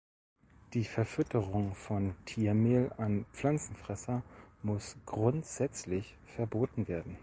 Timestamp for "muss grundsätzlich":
4.63-6.17